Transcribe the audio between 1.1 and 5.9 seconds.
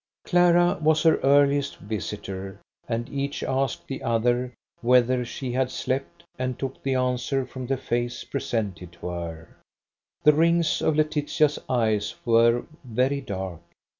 earliest visitor, and each asked the other whether she had